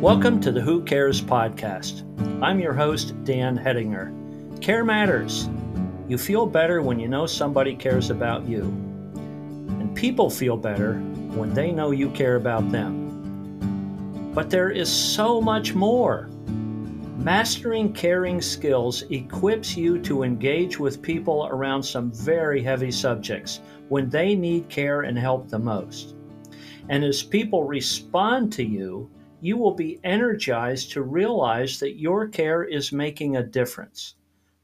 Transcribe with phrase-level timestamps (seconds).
[0.00, 2.04] Welcome to the Who Cares podcast.
[2.42, 4.62] I'm your host, Dan Hedinger.
[4.62, 5.50] Care matters.
[6.08, 8.62] You feel better when you know somebody cares about you.
[8.62, 10.94] And people feel better
[11.34, 14.32] when they know you care about them.
[14.34, 16.30] But there is so much more.
[17.18, 23.60] Mastering caring skills equips you to engage with people around some very heavy subjects
[23.90, 26.14] when they need care and help the most.
[26.88, 29.10] And as people respond to you,
[29.42, 34.14] you will be energized to realize that your care is making a difference.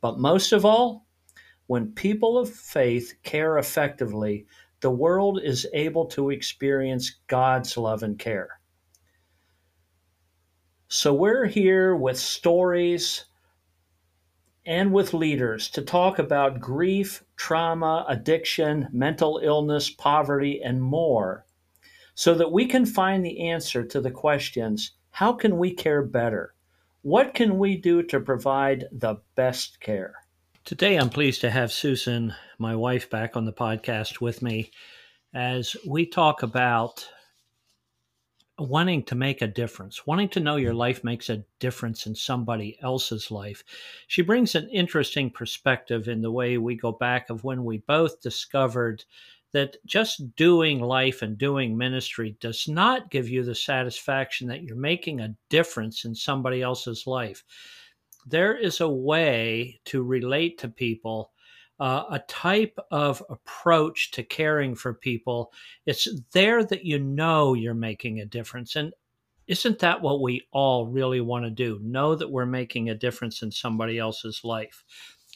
[0.01, 1.07] But most of all,
[1.67, 4.47] when people of faith care effectively,
[4.81, 8.61] the world is able to experience God's love and care.
[10.89, 13.25] So, we're here with stories
[14.67, 21.46] and with leaders to talk about grief, trauma, addiction, mental illness, poverty, and more
[22.17, 26.55] so that we can find the answer to the questions how can we care better?
[27.03, 30.15] What can we do to provide the best care?
[30.65, 34.71] Today, I'm pleased to have Susan, my wife, back on the podcast with me
[35.33, 37.09] as we talk about
[38.59, 42.79] wanting to make a difference, wanting to know your life makes a difference in somebody
[42.83, 43.63] else's life.
[44.07, 48.21] She brings an interesting perspective in the way we go back of when we both
[48.21, 49.05] discovered
[49.57, 54.77] that just doing life and doing ministry does not give you the satisfaction that you're
[54.77, 57.43] making a difference in somebody else's life.
[58.27, 61.33] There is a way to relate to people,
[61.81, 65.55] uh, a type of approach to caring for people.
[65.87, 68.77] It's there that you know you're making a difference.
[68.77, 68.93] And
[69.47, 71.81] isn't that what we all really want to do?
[71.83, 74.85] Know that we're making a difference in somebody else's life.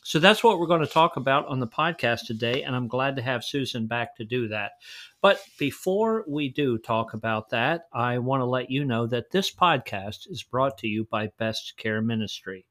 [0.02, 3.16] So that's what we're going to talk about on the podcast today, and I'm glad
[3.16, 4.72] to have Susan back to do that.
[5.20, 9.54] But before we do talk about that, I want to let you know that this
[9.54, 12.64] podcast is brought to you by Best Care Ministry.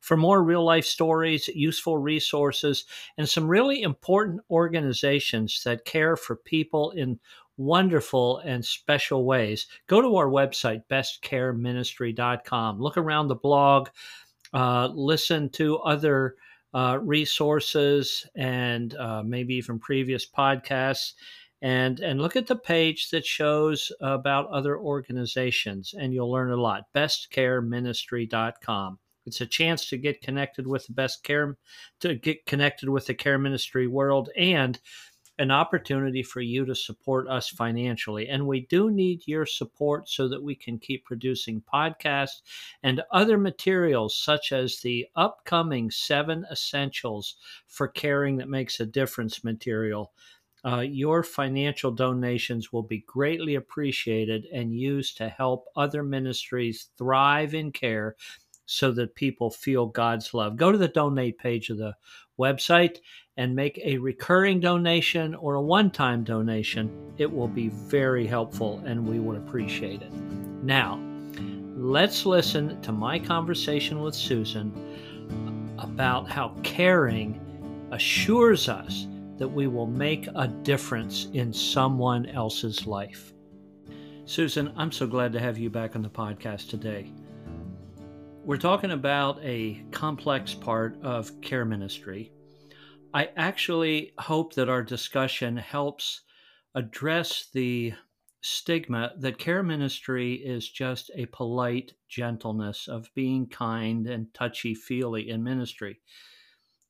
[0.00, 2.86] For more real life stories, useful resources,
[3.18, 7.20] and some really important organizations that care for people in
[7.58, 12.80] wonderful and special ways, go to our website, bestcareministry.com.
[12.80, 13.90] Look around the blog,
[14.54, 16.36] uh, listen to other
[16.74, 21.12] uh, resources and uh, maybe even previous podcasts
[21.60, 26.56] and and look at the page that shows about other organizations and you'll learn a
[26.56, 26.84] lot.
[26.94, 31.56] bestcareministry.com it's a chance to get connected with the best care
[32.00, 34.80] to get connected with the care ministry world and
[35.42, 38.28] an opportunity for you to support us financially.
[38.28, 42.42] And we do need your support so that we can keep producing podcasts
[42.84, 47.34] and other materials, such as the upcoming Seven Essentials
[47.66, 50.12] for Caring That Makes a Difference material.
[50.64, 57.52] Uh, your financial donations will be greatly appreciated and used to help other ministries thrive
[57.52, 58.14] in care
[58.72, 60.56] so that people feel God's love.
[60.56, 61.94] Go to the donate page of the
[62.38, 62.98] website
[63.36, 68.82] and make a recurring donation or a one time donation, it will be very helpful
[68.84, 70.12] and we would appreciate it.
[70.62, 71.00] Now,
[71.76, 74.72] let's listen to my conversation with Susan
[75.78, 77.40] about how caring
[77.90, 79.06] assures us
[79.36, 83.32] that we will make a difference in someone else's life.
[84.24, 87.12] Susan, I'm so glad to have you back on the podcast today.
[88.44, 92.32] We're talking about a complex part of care ministry.
[93.14, 96.22] I actually hope that our discussion helps
[96.74, 97.94] address the
[98.40, 105.30] stigma that care ministry is just a polite gentleness of being kind and touchy feely
[105.30, 106.00] in ministry.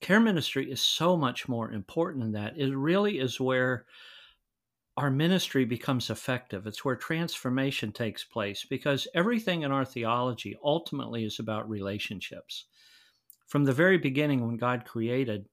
[0.00, 2.56] Care ministry is so much more important than that.
[2.56, 3.84] It really is where
[4.96, 6.66] our ministry becomes effective.
[6.66, 12.66] It's where transformation takes place because everything in our theology ultimately is about relationships.
[13.46, 15.46] From the very beginning, when God created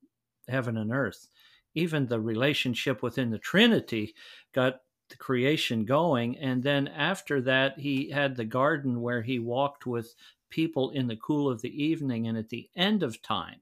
[0.48, 1.28] heaven and earth,
[1.74, 4.14] even the relationship within the Trinity
[4.54, 6.38] got the creation going.
[6.38, 10.16] And then after that, he had the garden where he walked with
[10.50, 12.28] people in the cool of the evening.
[12.28, 13.62] And at the end of time,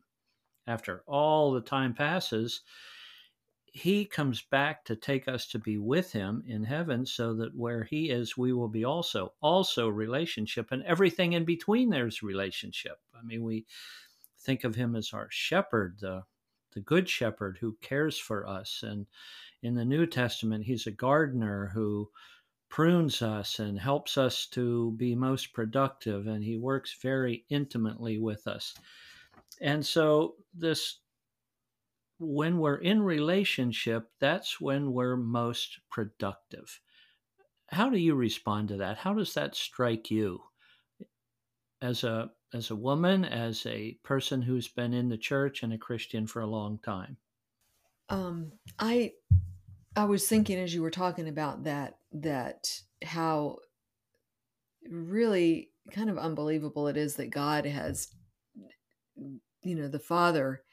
[0.65, 2.61] after all the time passes,
[3.77, 7.83] he comes back to take us to be with him in heaven so that where
[7.83, 12.99] he is we will be also also relationship and everything in between there's relationship.
[13.15, 13.65] I mean we
[14.39, 16.23] think of him as our shepherd the
[16.73, 19.05] the good shepherd who cares for us and
[19.61, 22.09] in the new testament he's a gardener who
[22.69, 28.47] prunes us and helps us to be most productive and he works very intimately with
[28.47, 28.73] us.
[29.61, 30.99] And so this
[32.19, 36.79] when we're in relationship, that's when we're most productive.
[37.67, 38.97] How do you respond to that?
[38.97, 40.41] How does that strike you?
[41.81, 45.77] as a as a woman, as a person who's been in the church and a
[45.77, 47.17] Christian for a long time?
[48.09, 49.13] Um, I
[49.95, 53.57] I was thinking as you were talking about that that how
[54.89, 58.09] really kind of unbelievable it is that God has
[59.15, 60.63] you know the father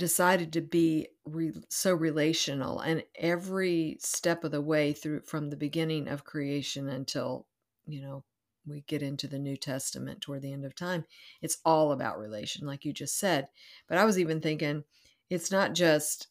[0.00, 5.56] decided to be re- so relational and every step of the way through from the
[5.56, 7.46] beginning of creation until
[7.86, 8.24] you know
[8.66, 11.04] we get into the new testament toward the end of time
[11.42, 13.48] it's all about relation like you just said.
[13.88, 14.84] But i was even thinking
[15.28, 16.28] it's not just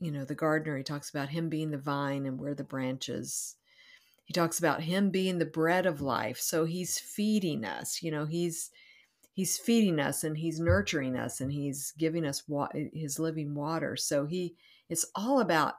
[0.00, 3.56] you know the gardener he talks about him being the vine and we're the branches.
[4.24, 8.24] He talks about him being the bread of life so he's feeding us you know
[8.24, 8.70] he's
[9.34, 13.96] he's feeding us and he's nurturing us and he's giving us wa- his living water.
[13.96, 14.54] So he
[14.88, 15.74] it's all about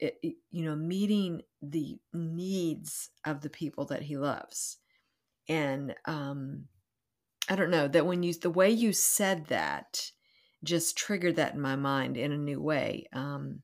[0.00, 4.78] you know meeting the needs of the people that he loves.
[5.48, 6.64] And um
[7.48, 10.12] i don't know that when you the way you said that
[10.62, 13.06] just triggered that in my mind in a new way.
[13.12, 13.62] Um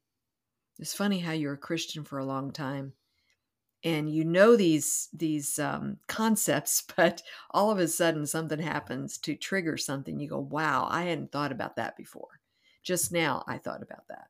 [0.79, 2.93] it's funny how you're a christian for a long time
[3.85, 9.35] and you know these these um, concepts but all of a sudden something happens to
[9.35, 12.41] trigger something you go wow i hadn't thought about that before.
[12.83, 14.29] Just now i thought about that.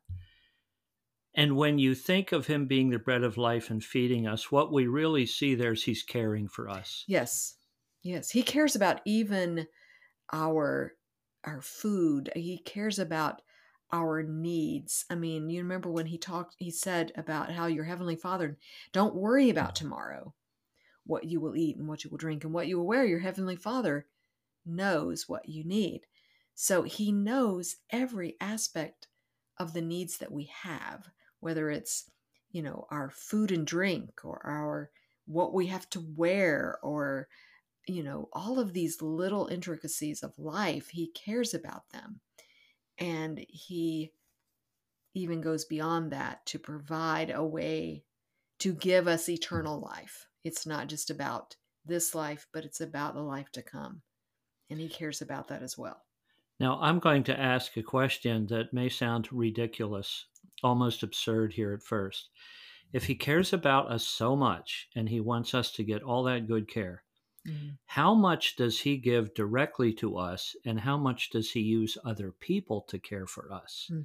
[1.34, 4.72] And when you think of him being the bread of life and feeding us what
[4.72, 7.04] we really see there is he's caring for us.
[7.06, 7.56] Yes
[8.02, 9.66] yes he cares about even
[10.32, 10.94] our
[11.44, 12.30] our food.
[12.34, 13.42] He cares about
[13.92, 15.04] our needs.
[15.10, 18.58] I mean, you remember when he talked, he said about how your heavenly father,
[18.92, 20.34] don't worry about tomorrow,
[21.04, 23.04] what you will eat and what you will drink and what you will wear.
[23.04, 24.06] Your heavenly father
[24.64, 26.02] knows what you need.
[26.54, 29.06] So he knows every aspect
[29.58, 31.08] of the needs that we have,
[31.40, 32.10] whether it's,
[32.50, 34.90] you know, our food and drink or our
[35.26, 37.28] what we have to wear or
[37.86, 42.20] you know all of these little intricacies of life he cares about them
[42.98, 44.12] and he
[45.14, 48.04] even goes beyond that to provide a way
[48.58, 50.26] to give us eternal life.
[50.44, 54.02] It's not just about this life, but it's about the life to come.
[54.70, 56.02] And he cares about that as well.
[56.58, 60.26] Now, I'm going to ask a question that may sound ridiculous,
[60.62, 62.30] almost absurd here at first.
[62.92, 66.46] If he cares about us so much and he wants us to get all that
[66.46, 67.02] good care,
[67.46, 67.68] Mm-hmm.
[67.86, 72.32] How much does he give directly to us, and how much does he use other
[72.40, 73.88] people to care for us?
[73.90, 74.02] Mm-hmm.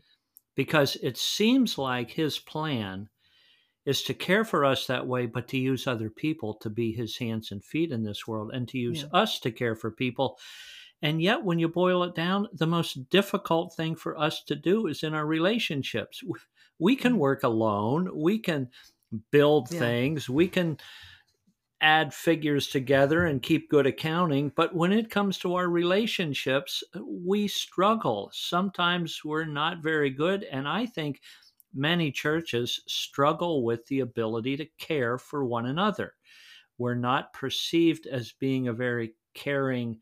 [0.55, 3.09] Because it seems like his plan
[3.85, 7.17] is to care for us that way, but to use other people to be his
[7.17, 9.19] hands and feet in this world and to use yeah.
[9.19, 10.37] us to care for people.
[11.01, 14.85] And yet, when you boil it down, the most difficult thing for us to do
[14.85, 16.21] is in our relationships.
[16.77, 17.21] We can mm-hmm.
[17.21, 18.69] work alone, we can
[19.31, 19.79] build yeah.
[19.79, 20.77] things, we can
[21.81, 24.51] add figures together and keep good accounting.
[24.55, 28.29] But when it comes to our relationships, we struggle.
[28.33, 30.43] Sometimes we're not very good.
[30.43, 31.21] And I think
[31.73, 36.13] many churches struggle with the ability to care for one another.
[36.77, 39.99] We're not perceived as being a very caring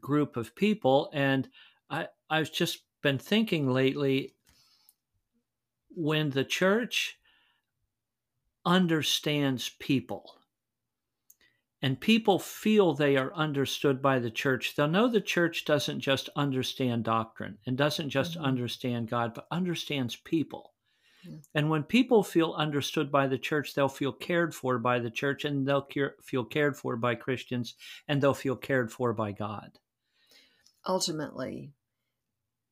[0.00, 1.10] group of people.
[1.12, 1.48] And
[1.90, 4.34] I, I've just been thinking lately
[5.90, 7.18] when the church
[8.64, 10.38] understands people
[11.84, 16.30] and people feel they are understood by the church, they'll know the church doesn't just
[16.34, 18.44] understand doctrine and doesn't just mm-hmm.
[18.46, 20.72] understand God, but understands people.
[21.28, 21.36] Yeah.
[21.54, 25.44] And when people feel understood by the church, they'll feel cared for by the church
[25.44, 27.74] and they'll care, feel cared for by Christians
[28.08, 29.72] and they'll feel cared for by God.
[30.88, 31.74] Ultimately,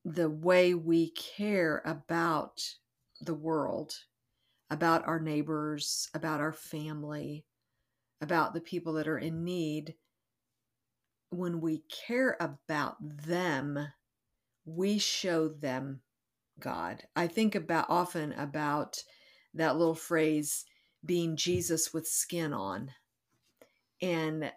[0.03, 2.63] the way we care about
[3.21, 3.93] the world,
[4.71, 7.45] about our neighbors, about our family,
[8.23, 9.95] about the people that are in need,
[11.29, 13.87] when we care about them,
[14.65, 15.99] we show them
[16.59, 17.03] God.
[17.15, 19.03] I think about often about
[19.53, 20.65] that little phrase
[21.05, 22.91] being Jesus with skin on.
[24.01, 24.51] And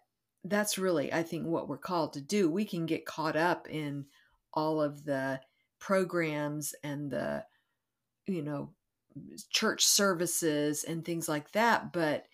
[0.45, 2.49] that's really, I think, what we're called to do.
[2.49, 4.07] We can get caught up in
[4.53, 5.41] all of the
[5.81, 7.45] programs and the,
[8.27, 8.71] you know,
[9.51, 11.93] church services and things like that.
[11.93, 12.27] But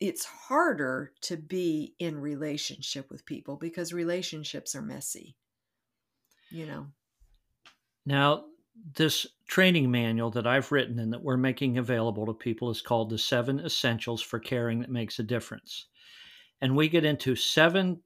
[0.00, 5.36] it's harder to be in relationship with people because relationships are messy
[6.50, 6.86] you know?
[8.06, 8.44] Now
[8.94, 13.10] this training manual that i've written and that we're making available to people is called
[13.10, 15.86] the seven essentials for caring that makes a difference.
[16.60, 18.00] And we get into seven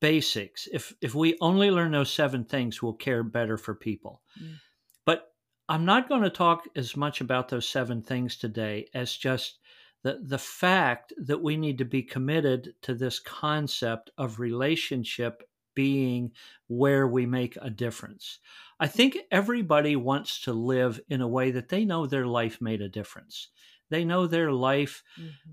[0.00, 0.66] basics.
[0.72, 4.22] If if we only learn those seven things we'll care better for people.
[4.42, 4.56] Mm.
[5.04, 5.32] but
[5.68, 9.60] i'm not going to talk as much about those seven things today as just
[10.02, 15.42] the, the fact that we need to be committed to this concept of relationship
[15.74, 16.32] being
[16.66, 18.38] where we make a difference.
[18.80, 22.80] I think everybody wants to live in a way that they know their life made
[22.80, 23.48] a difference.
[23.90, 25.52] They know their life mm-hmm.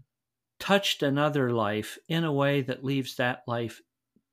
[0.60, 3.82] touched another life in a way that leaves that life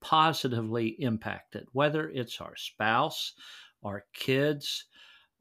[0.00, 3.34] positively impacted, whether it's our spouse,
[3.82, 4.86] our kids,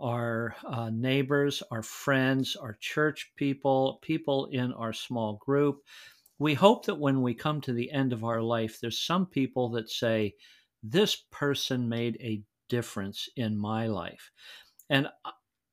[0.02, 5.82] our uh, neighbors, our friends, our church people, people in our small group.
[6.40, 9.70] We hope that when we come to the end of our life, there's some people
[9.72, 10.36] that say,
[10.84, 14.32] This person made a difference in my life.
[14.90, 15.08] And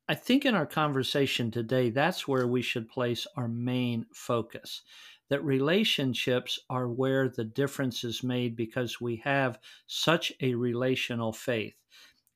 [0.09, 4.83] I think in our conversation today, that's where we should place our main focus.
[5.29, 11.75] That relationships are where the difference is made because we have such a relational faith.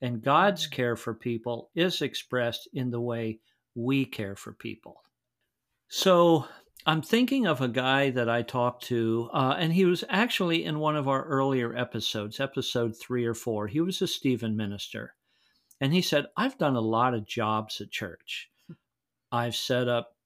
[0.02, 0.74] And God's mm-hmm.
[0.74, 3.38] care for people is expressed in the way
[3.74, 5.00] we care for people.
[5.88, 6.46] So
[6.84, 10.80] I'm thinking of a guy that I talked to, uh, and he was actually in
[10.80, 13.68] one of our earlier episodes, episode three or four.
[13.68, 15.14] He was a Stephen minister.
[15.80, 18.50] And he said, I've done a lot of jobs at church.
[19.30, 20.16] I've set up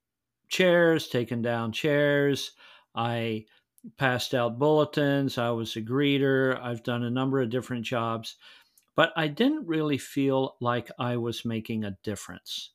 [0.48, 2.52] chairs, taken down chairs.
[2.94, 3.44] I
[3.98, 5.38] passed out bulletins.
[5.38, 6.60] I was a greeter.
[6.60, 8.36] I've done a number of different jobs
[8.96, 12.72] but I didn't really feel like I was making a difference.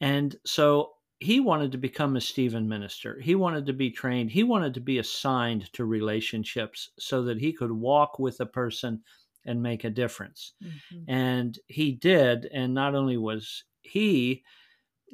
[0.00, 3.20] And so he wanted to become a Stephen minister.
[3.20, 4.32] He wanted to be trained.
[4.32, 9.04] He wanted to be assigned to relationships so that he could walk with a person
[9.46, 10.54] and make a difference.
[10.62, 11.04] Mm-hmm.
[11.08, 12.46] And he did.
[12.46, 14.42] And not only was he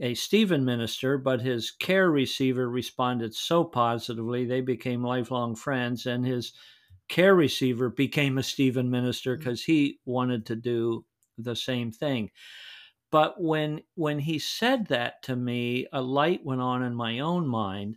[0.01, 6.07] a Stephen minister, but his care receiver responded so positively, they became lifelong friends.
[6.07, 6.53] And his
[7.09, 9.67] care receiver became a Stephen minister because mm.
[9.67, 11.05] he wanted to do
[11.37, 12.31] the same thing.
[13.11, 17.47] But when when he said that to me, a light went on in my own
[17.47, 17.97] mind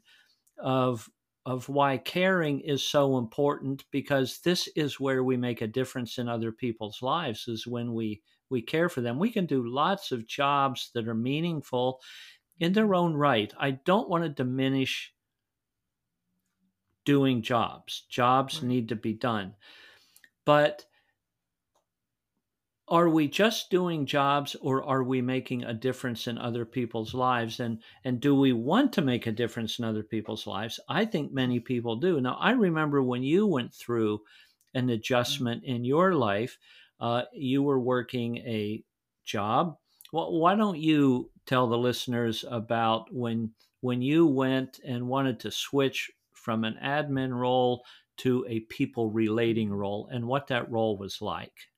[0.57, 1.09] of
[1.45, 6.29] of why caring is so important because this is where we make a difference in
[6.29, 9.17] other people's lives is when we we care for them.
[9.17, 11.99] We can do lots of jobs that are meaningful
[12.59, 13.51] in their own right.
[13.57, 15.13] I don't want to diminish
[17.05, 18.05] doing jobs.
[18.09, 18.67] Jobs right.
[18.67, 19.55] need to be done.
[20.45, 20.85] But
[22.87, 27.61] are we just doing jobs or are we making a difference in other people's lives
[27.61, 31.31] and and do we want to make a difference in other people's lives i think
[31.31, 34.19] many people do now i remember when you went through
[34.73, 34.89] an mm-hmm.
[34.89, 36.57] adjustment in your life
[36.99, 38.83] uh, you were working a
[39.23, 39.77] job
[40.11, 45.51] well, why don't you tell the listeners about when when you went and wanted to
[45.51, 47.83] switch from an admin role
[48.17, 51.69] to a people relating role and what that role was like.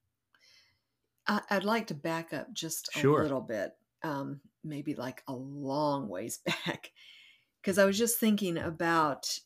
[1.27, 3.23] I'd like to back up just a sure.
[3.23, 3.71] little bit,
[4.03, 6.91] um, maybe like a long ways back,
[7.61, 9.39] because I was just thinking about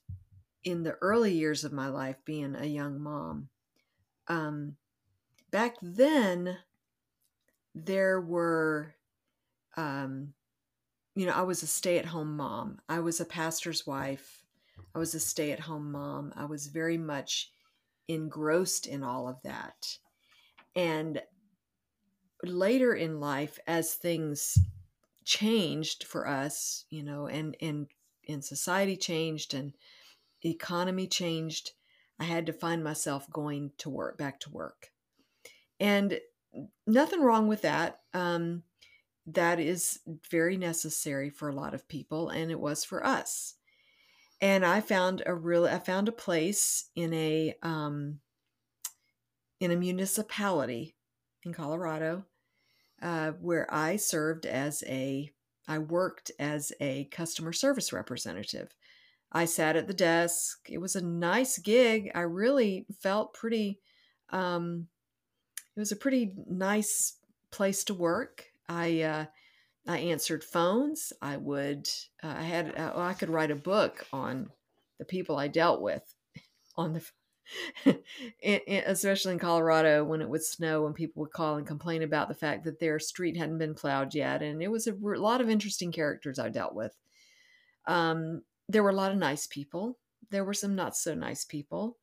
[0.63, 3.49] in the early years of my life being a young mom.
[4.27, 4.75] Um,
[5.51, 6.57] back then,
[7.75, 8.95] there were,
[9.75, 10.33] um,
[11.15, 14.46] you know, I was a stay at home mom, I was a pastor's wife.
[14.97, 16.33] I was a stay at home mom.
[16.35, 17.51] I was very much
[18.07, 19.99] engrossed in all of that.
[20.75, 21.21] And
[22.41, 24.57] later in life, as things
[25.23, 27.85] changed for us, you know, and, and,
[28.27, 29.73] and society changed and
[30.43, 31.73] economy changed,
[32.19, 34.87] I had to find myself going to work, back to work.
[35.79, 36.19] And
[36.87, 37.99] nothing wrong with that.
[38.15, 38.63] Um,
[39.27, 39.99] that is
[40.31, 43.56] very necessary for a lot of people, and it was for us
[44.41, 48.19] and I found a real I found a place in a um,
[49.59, 50.95] in a municipality
[51.43, 52.25] in Colorado
[53.01, 55.31] uh, where I served as a
[55.67, 58.69] I worked as a customer service representative.
[59.31, 60.67] I sat at the desk.
[60.69, 62.11] It was a nice gig.
[62.15, 63.79] I really felt pretty.
[64.29, 64.87] Um,
[65.75, 67.17] it was a pretty nice
[67.51, 68.45] place to work.
[68.69, 69.25] I uh,
[69.87, 71.13] I answered phones.
[71.21, 71.87] I would,
[72.23, 74.49] uh, I had, uh, I could write a book on
[74.99, 76.03] the people I dealt with
[76.75, 78.01] on the,
[78.85, 82.35] especially in Colorado when it would snow and people would call and complain about the
[82.35, 84.41] fact that their street hadn't been plowed yet.
[84.41, 86.95] And it was a lot of interesting characters I dealt with.
[87.87, 89.97] Um, there were a lot of nice people.
[90.29, 91.97] There were some not so nice people.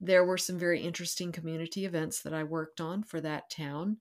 [0.00, 3.98] There were some very interesting community events that I worked on for that town.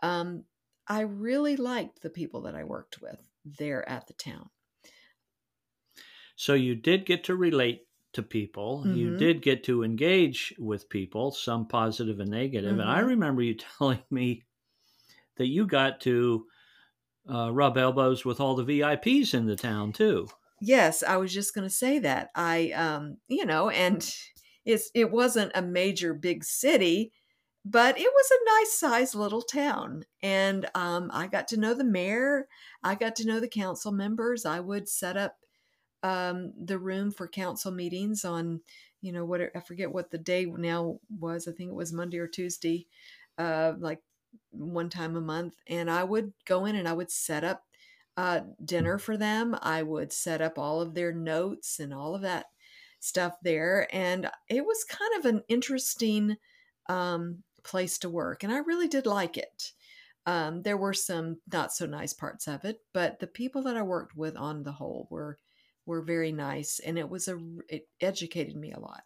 [0.00, 0.44] Um,
[0.88, 4.50] I really liked the people that I worked with there at the town.
[6.36, 8.84] So you did get to relate to people.
[8.86, 8.96] Mm-hmm.
[8.96, 12.72] You did get to engage with people, some positive and negative.
[12.72, 12.80] Mm-hmm.
[12.80, 13.08] And I mm-hmm.
[13.08, 14.44] remember you telling me
[15.36, 16.46] that you got to
[17.30, 20.28] uh, rub elbows with all the VIPs in the town too.
[20.60, 22.30] yes, I was just going to say that.
[22.34, 23.98] I, um, you know, and
[24.64, 27.12] it's it wasn't a major big city,
[27.70, 30.04] but it was a nice sized little town.
[30.22, 32.48] And um, I got to know the mayor.
[32.82, 34.46] I got to know the council members.
[34.46, 35.36] I would set up
[36.02, 38.62] um, the room for council meetings on,
[39.02, 41.46] you know, what I forget what the day now was.
[41.46, 42.86] I think it was Monday or Tuesday,
[43.36, 44.00] uh, like
[44.50, 45.56] one time a month.
[45.66, 47.64] And I would go in and I would set up
[48.16, 49.54] uh, dinner for them.
[49.60, 52.46] I would set up all of their notes and all of that
[52.98, 53.86] stuff there.
[53.92, 56.36] And it was kind of an interesting
[56.88, 58.42] um, place to work.
[58.42, 59.72] And I really did like it.
[60.26, 63.82] Um, there were some not so nice parts of it, but the people that I
[63.82, 65.38] worked with on the whole were
[65.86, 67.38] were very nice, and it was a
[67.68, 69.04] it educated me a lot.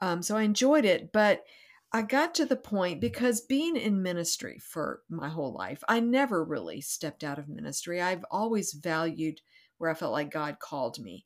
[0.00, 1.44] Um, so I enjoyed it, but
[1.92, 6.44] I got to the point because being in ministry for my whole life, I never
[6.44, 8.00] really stepped out of ministry.
[8.00, 9.40] I've always valued
[9.78, 11.24] where I felt like God called me.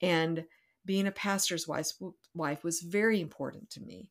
[0.00, 0.44] And
[0.84, 1.92] being a pastor's wife,
[2.34, 4.08] wife was very important to me.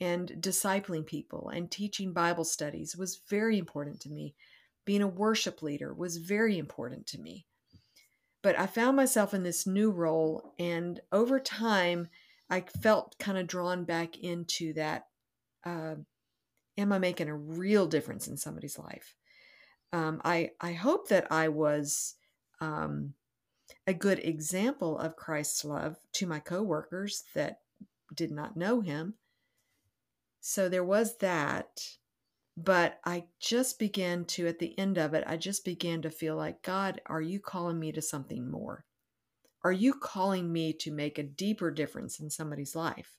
[0.00, 4.34] And discipling people and teaching Bible studies was very important to me.
[4.84, 7.46] Being a worship leader was very important to me.
[8.42, 12.08] But I found myself in this new role, and over time,
[12.48, 15.06] I felt kind of drawn back into that
[15.64, 15.96] uh,
[16.78, 19.14] am I making a real difference in somebody's life?
[19.92, 22.14] Um, I I hope that I was
[22.60, 23.14] um,
[23.86, 27.60] a good example of Christ's love to my coworkers that
[28.14, 29.14] did not know Him.
[30.40, 31.80] So there was that,
[32.56, 36.36] but I just began to at the end of it, I just began to feel
[36.36, 38.84] like God, are you calling me to something more?
[39.64, 43.16] Are you calling me to make a deeper difference in somebody's life?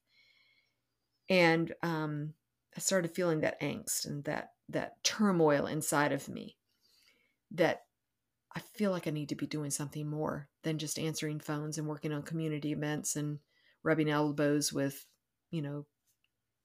[1.30, 2.34] and um,
[2.76, 6.58] I started feeling that angst and that that turmoil inside of me
[7.52, 7.84] that
[8.56, 11.88] I feel like I need to be doing something more than just answering phones and
[11.88, 13.40] working on community events and
[13.84, 15.06] rubbing elbows with,
[15.52, 15.86] you know,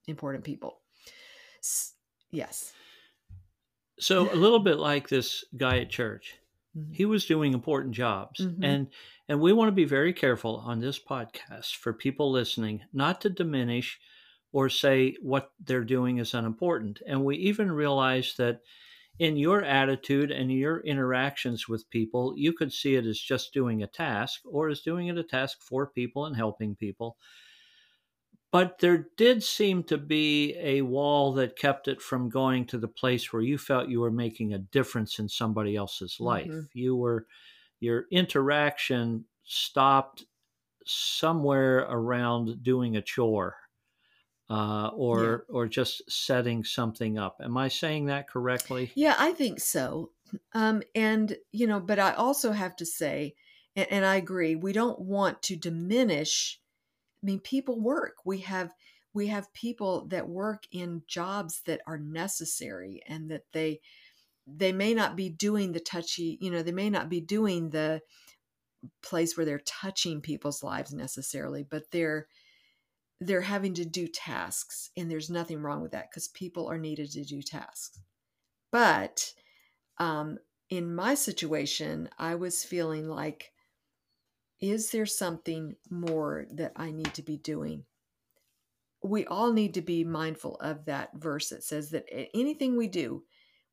[0.06, 0.80] important people.
[1.60, 1.94] S-
[2.30, 2.72] yes.
[3.98, 6.34] So a little bit like this guy at church.
[6.76, 6.92] Mm-hmm.
[6.92, 8.40] He was doing important jobs.
[8.40, 8.64] Mhm.
[8.64, 8.86] And
[9.28, 13.30] and we want to be very careful on this podcast for people listening not to
[13.30, 14.00] diminish
[14.52, 17.00] or say what they're doing is unimportant.
[17.06, 18.60] And we even realize that
[19.18, 23.82] in your attitude and your interactions with people, you could see it as just doing
[23.82, 27.16] a task or as doing it a task for people and helping people.
[28.52, 32.88] But there did seem to be a wall that kept it from going to the
[32.88, 36.52] place where you felt you were making a difference in somebody else's life.
[36.52, 36.68] Mhm.
[36.74, 37.26] You were,
[37.80, 40.26] your interaction stopped
[40.86, 43.56] somewhere around doing a chore
[44.50, 47.38] uh, or or just setting something up.
[47.40, 48.92] Am I saying that correctly?
[48.94, 50.12] Yeah, I think so.
[50.52, 53.34] Um, and you know, but I also have to say,
[53.76, 56.60] and, and I agree, we don't want to diminish.
[57.22, 58.16] I mean, people work.
[58.24, 58.74] We have
[59.14, 63.80] we have people that work in jobs that are necessary, and that they
[64.46, 66.38] they may not be doing the touchy.
[66.40, 68.02] You know, they may not be doing the
[69.02, 72.28] place where they're touching people's lives necessarily, but they're
[73.20, 77.10] they're having to do tasks and there's nothing wrong with that because people are needed
[77.10, 78.00] to do tasks
[78.72, 79.34] but
[79.98, 80.38] um,
[80.70, 83.51] in my situation i was feeling like
[84.62, 87.84] is there something more that i need to be doing?
[89.04, 93.24] We all need to be mindful of that verse that says that anything we do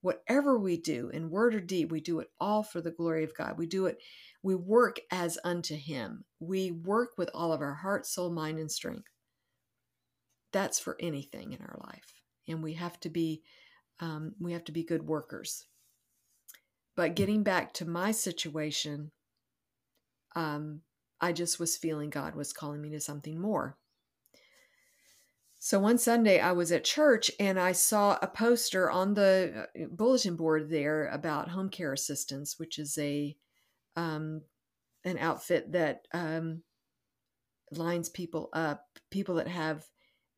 [0.02, 3.36] whatever we do in word or deed we do it all for the glory of
[3.36, 3.58] god.
[3.58, 4.00] We do it
[4.42, 6.24] we work as unto him.
[6.40, 9.10] We work with all of our heart soul mind and strength.
[10.54, 12.14] That's for anything in our life.
[12.48, 13.44] And we have to be
[14.00, 15.66] um, we have to be good workers.
[16.96, 19.12] But getting back to my situation
[20.36, 20.82] um,
[21.22, 23.78] i just was feeling god was calling me to something more.
[25.62, 29.86] So one sunday i was at church and i saw a poster on the uh,
[29.92, 33.36] bulletin board there about home care assistance which is a
[33.98, 34.42] um,
[35.04, 36.64] an outfit that um,
[37.72, 39.86] lines people up people that have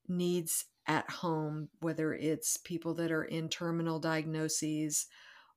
[0.08, 5.08] needs at home, whether it's people that are in terminal diagnoses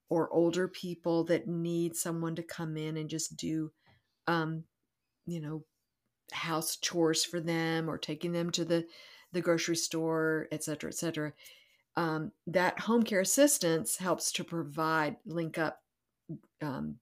[0.09, 3.73] or older people that need someone to come in and just do,
[4.27, 4.65] um,
[5.27, 5.65] you know,
[6.33, 8.87] house chores for them or taking them to the,
[9.33, 11.33] the grocery store, et cetera, et cetera.
[11.97, 15.83] Um, that home care assistance helps to provide, link up,
[16.61, 16.97] um,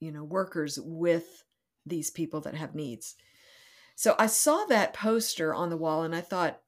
[0.00, 1.44] you know, workers with
[1.84, 3.16] these people that have needs.
[3.94, 6.60] So I saw that poster on the wall and I thought,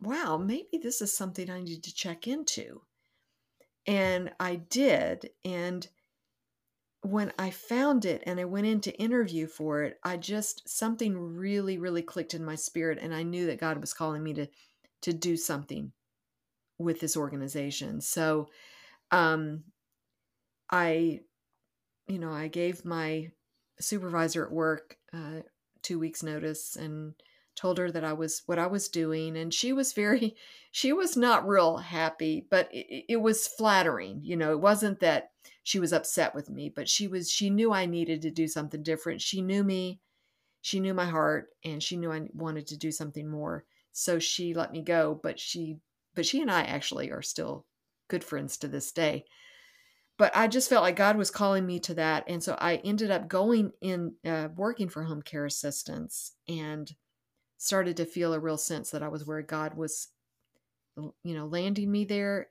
[0.00, 2.82] wow, maybe this is something I need to check into.
[3.86, 5.30] And I did.
[5.44, 5.88] And
[7.02, 11.16] when I found it and I went in to interview for it, I just something
[11.16, 14.46] really, really clicked in my spirit, and I knew that God was calling me to
[15.02, 15.92] to do something
[16.78, 18.00] with this organization.
[18.00, 18.48] So,
[19.12, 19.64] um,
[20.70, 21.20] I,
[22.08, 23.30] you know, I gave my
[23.80, 25.42] supervisor at work uh,
[25.82, 27.14] two weeks' notice and
[27.58, 30.36] told her that I was what I was doing, and she was very,
[30.70, 34.20] she was not real happy, but it, it was flattering.
[34.22, 35.30] You know, it wasn't that
[35.64, 38.82] she was upset with me, but she was she knew I needed to do something
[38.82, 39.20] different.
[39.20, 40.00] She knew me,
[40.60, 43.64] she knew my heart, and she knew I wanted to do something more.
[43.92, 45.78] So she let me go, but she
[46.14, 47.66] but she and I actually are still
[48.08, 49.24] good friends to this day.
[50.16, 53.10] But I just felt like God was calling me to that, and so I ended
[53.10, 56.92] up going in uh, working for home care assistance and
[57.58, 60.08] started to feel a real sense that I was where God was,
[60.96, 62.48] you know, landing me there,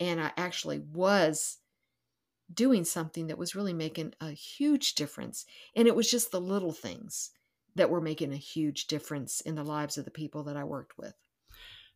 [0.00, 1.58] and I actually was
[2.52, 5.46] doing something that was really making a huge difference.
[5.74, 7.30] And it was just the little things
[7.74, 10.96] that were making a huge difference in the lives of the people that I worked
[10.96, 11.14] with.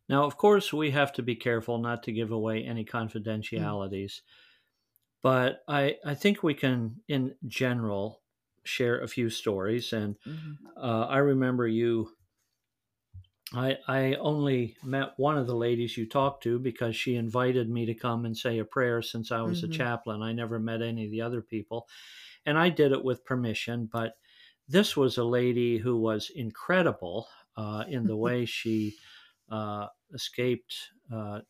[0.09, 4.21] Now, of course, we have to be careful not to give away any confidentialities, mm.
[5.21, 8.21] but I, I think we can, in general,
[8.63, 9.93] share a few stories.
[9.93, 10.67] And mm-hmm.
[10.77, 12.11] uh, I remember you
[13.53, 17.85] I, I only met one of the ladies you talked to because she invited me
[17.85, 19.71] to come and say a prayer since I was mm-hmm.
[19.71, 20.21] a chaplain.
[20.21, 21.87] I never met any of the other people.
[22.45, 24.13] And I did it with permission, but
[24.69, 28.95] this was a lady who was incredible uh, in the way she
[29.49, 30.73] uh, escaped
[31.13, 31.41] uh,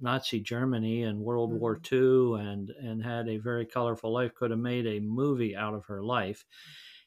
[0.00, 1.60] Nazi Germany and World mm-hmm.
[1.60, 5.74] War II and, and had a very colorful life, could have made a movie out
[5.74, 6.44] of her life.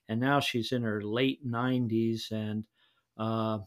[0.09, 2.65] And now she's in her late 90s and
[3.17, 3.59] uh,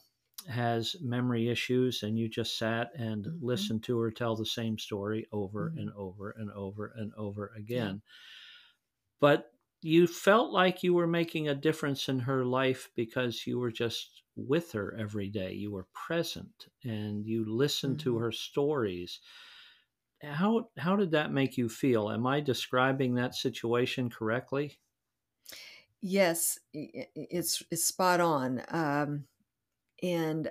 [0.46, 3.46] has memory issues and you just sat and mm-hmm.
[3.46, 5.78] listened to her tell the same story over mm-hmm.
[5.78, 8.02] and over and over and over again.
[8.02, 8.12] Yeah.
[9.20, 13.70] But you felt like you were making a difference in her life because you were
[13.70, 15.52] just with her every day.
[15.52, 18.10] You were present and you listened mm-hmm.
[18.10, 19.20] to her stories.
[20.22, 22.10] How how did that make you feel?
[22.10, 24.78] Am I describing that situation correctly?
[26.00, 28.62] Yes, it's it's spot on.
[28.68, 29.24] Um,
[30.02, 30.50] and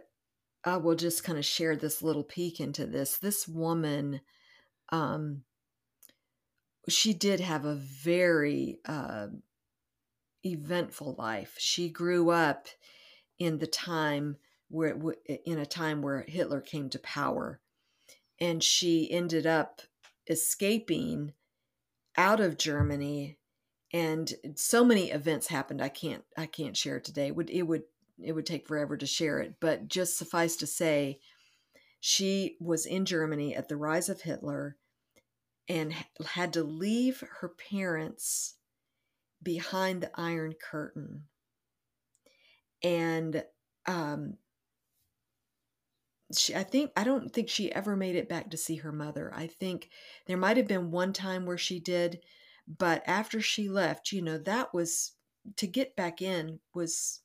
[0.64, 3.18] I will just kind of share this little peek into this.
[3.18, 4.22] This woman,
[4.90, 5.44] um,
[6.90, 9.28] she did have a very uh,
[10.44, 11.56] eventful life.
[11.58, 12.68] She grew up
[13.40, 14.38] in the time
[14.70, 14.98] where
[15.46, 17.62] in a time where Hitler came to power,
[18.40, 19.82] and she ended up
[20.28, 21.34] escaping
[22.18, 23.38] out of Germany
[23.94, 27.84] and so many events happened i can't i can't share today it would it would
[28.24, 31.20] it would take forever to share it, but just suffice to say,
[32.00, 34.78] she was in Germany at the rise of Hitler
[35.68, 35.94] and
[36.26, 38.56] had to leave her parents
[39.42, 41.24] behind the Iron Curtain.
[42.84, 43.44] And
[43.86, 44.38] um,
[46.36, 49.32] she, I think, I don't think she ever made it back to see her mother.
[49.36, 49.90] I think
[50.28, 52.20] there might have been one time where she did,
[52.68, 55.14] but after she left, you know, that was
[55.56, 57.22] to get back in was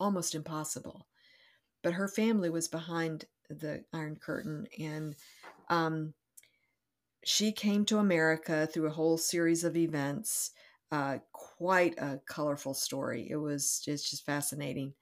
[0.00, 1.06] almost impossible.
[1.82, 5.14] But her family was behind the Iron Curtain, and
[5.68, 6.14] um,
[7.24, 10.50] she came to America through a whole series of events.
[10.92, 13.26] Uh, quite a colorful story.
[13.28, 14.94] It was just, just fascinating.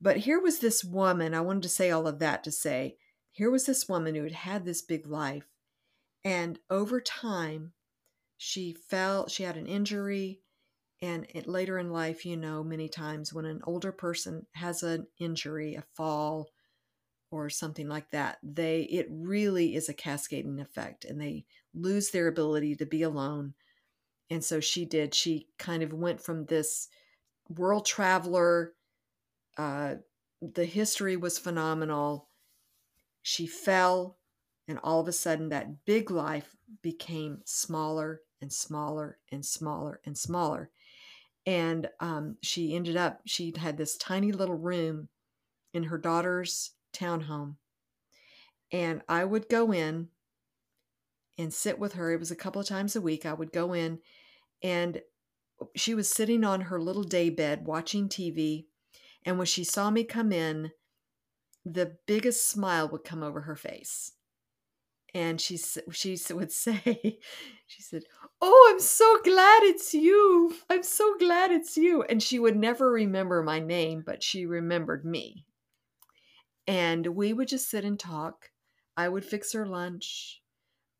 [0.00, 1.32] But here was this woman.
[1.32, 2.96] I wanted to say all of that to say
[3.36, 5.46] here was this woman who had had this big life,
[6.24, 7.72] and over time,
[8.38, 9.28] she fell.
[9.28, 10.40] She had an injury
[11.02, 15.06] and it, later in life you know many times when an older person has an
[15.18, 16.48] injury a fall
[17.30, 21.44] or something like that they it really is a cascading effect and they
[21.76, 23.54] lose their ability to be alone.
[24.30, 25.14] And so she did.
[25.14, 26.88] She kind of went from this
[27.48, 28.72] world traveler
[29.56, 29.94] uh,
[30.42, 32.28] the history was phenomenal.
[33.22, 34.18] She fell
[34.68, 40.18] and all of a sudden that big life became smaller and smaller and smaller and
[40.18, 40.70] smaller
[41.46, 45.08] and um, she ended up she had this tiny little room
[45.72, 47.56] in her daughter's townhome.
[48.72, 50.08] And i would go in
[51.38, 52.12] and sit with her.
[52.12, 53.24] It was a couple of times a week.
[53.26, 54.00] I would go in
[54.62, 55.02] and
[55.74, 58.66] she was sitting on her little day bed watching tv
[59.24, 60.70] and when she saw me come in
[61.64, 64.12] the biggest smile would come over her face
[65.16, 67.18] and she she would say
[67.66, 68.02] she said
[68.42, 70.54] oh i'm so glad it's you.
[70.68, 72.02] I'm so glad it's you.
[72.02, 75.46] And she would never remember my name but she remembered me.
[76.66, 78.50] And we would just sit and talk.
[78.96, 80.42] I would fix her lunch.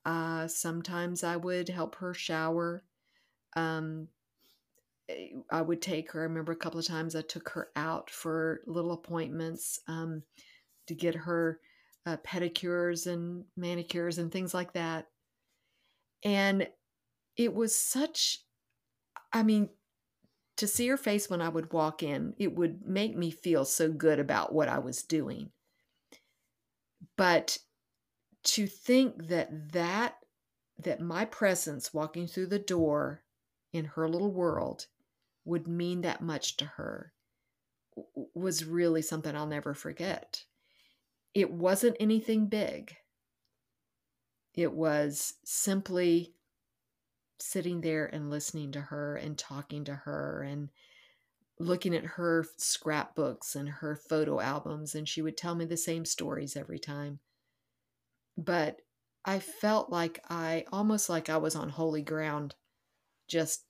[0.04, 2.84] Uh, sometimes i would help her shower.
[3.54, 4.08] Um,
[5.08, 6.20] eh, I would take her.
[6.20, 10.22] I remember a couple of times I took her out for little appointments um,
[10.86, 11.60] to get her
[12.06, 15.08] uh, pedicures and manicures and things like that.
[16.22, 16.68] And
[17.36, 18.44] it was such,
[19.32, 19.68] I mean,
[20.56, 23.92] to see her face when I would walk in, it would make me feel so
[23.92, 25.50] good about what I was doing.
[27.16, 27.58] But
[28.44, 30.16] to think that that
[30.78, 33.24] that my presence walking through the door
[33.72, 34.86] in her little world
[35.44, 37.12] would mean that much to her
[38.34, 40.44] was really something I'll never forget.
[41.36, 42.96] It wasn't anything big.
[44.54, 46.32] It was simply
[47.38, 50.70] sitting there and listening to her and talking to her and
[51.58, 56.06] looking at her scrapbooks and her photo albums and she would tell me the same
[56.06, 57.18] stories every time
[58.38, 58.80] but
[59.24, 62.54] i felt like i almost like i was on holy ground
[63.28, 63.64] just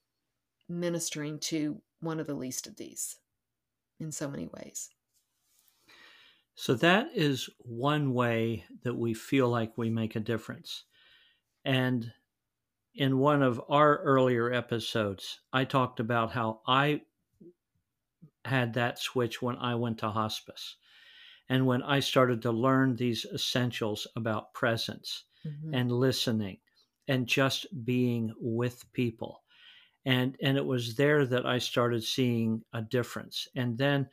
[0.69, 3.17] ministering to one of the least of these
[3.99, 4.91] in so many ways
[6.57, 10.85] so that is one way that we feel like we make a difference
[11.65, 12.13] and
[12.97, 17.03] in one of our earlier episodes, I talked about how I
[18.45, 20.77] had that switch when I went to hospice
[21.49, 25.75] and when I started to learn these essentials about presence mm-hmm.
[25.75, 26.59] and listening
[27.07, 29.43] and just being with people.
[30.07, 33.47] And, and it was there that I started seeing a difference.
[33.55, 34.09] And then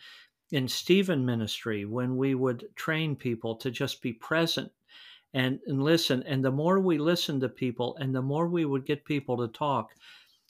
[0.51, 4.71] in Stephen ministry, when we would train people to just be present
[5.33, 6.23] and, and listen.
[6.23, 9.47] And the more we listened to people and the more we would get people to
[9.47, 9.91] talk,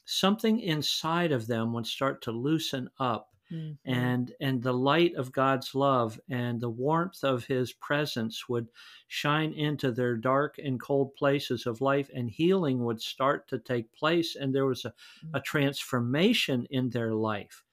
[0.06, 3.30] something inside of them would start to loosen up.
[3.52, 3.92] Mm-hmm.
[3.92, 8.70] and and the light of God's love and the warmth of his presence would
[9.10, 13.94] shine into their dark and cold places of life and healing would start to take
[13.94, 15.38] place and there was a, a mm-hmm.
[15.44, 17.64] transformation in their life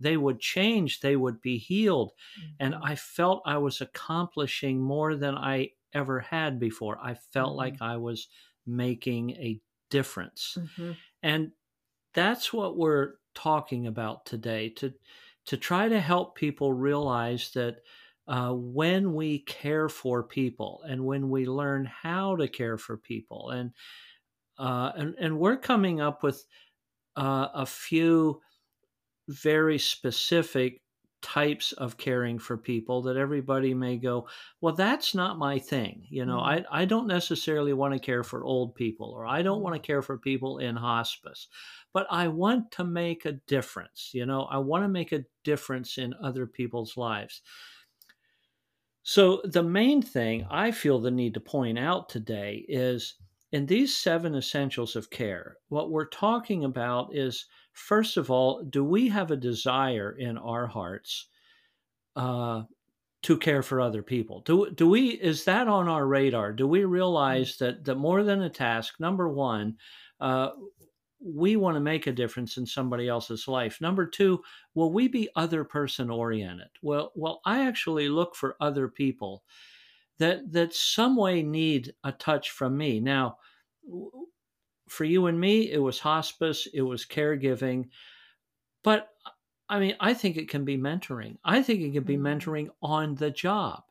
[0.00, 2.50] they would change they would be healed mm-hmm.
[2.60, 6.98] and i felt i was accomplishing more than i ever had before.
[7.02, 7.58] I felt mm-hmm.
[7.58, 8.28] like I was
[8.66, 10.58] making a difference.
[10.58, 10.92] Mm-hmm.
[11.22, 11.52] And
[12.14, 14.92] that's what we're talking about today to
[15.46, 17.78] to try to help people realize that
[18.26, 23.50] uh, when we care for people and when we learn how to care for people
[23.50, 23.72] and
[24.58, 26.44] uh, and, and we're coming up with
[27.16, 28.40] uh, a few
[29.28, 30.80] very specific
[31.20, 34.28] types of caring for people that everybody may go
[34.60, 36.64] well that's not my thing you know mm-hmm.
[36.72, 39.80] I, I don't necessarily want to care for old people or i don't want to
[39.80, 39.86] mm-hmm.
[39.86, 41.48] care for people in hospice
[41.92, 45.98] but i want to make a difference you know i want to make a difference
[45.98, 47.42] in other people's lives
[49.02, 53.16] so the main thing i feel the need to point out today is
[53.50, 57.46] in these seven essentials of care what we're talking about is
[57.78, 61.28] first of all, do we have a desire in our hearts
[62.16, 62.62] uh,
[63.22, 64.40] to care for other people?
[64.42, 66.52] Do do we is that on our radar?
[66.52, 69.76] Do we realize that that more than a task, number one,
[70.20, 70.50] uh,
[71.20, 73.80] we want to make a difference in somebody else's life.
[73.80, 74.42] Number two,
[74.74, 76.68] will we be other person oriented?
[76.82, 79.42] Well, well, I actually look for other people
[80.18, 83.00] that that some way need a touch from me.
[83.00, 83.38] Now,
[84.88, 87.88] for you and me, it was hospice, it was caregiving.
[88.82, 89.08] But
[89.68, 91.36] I mean, I think it can be mentoring.
[91.44, 92.26] I think it can be mm-hmm.
[92.26, 93.82] mentoring on the job.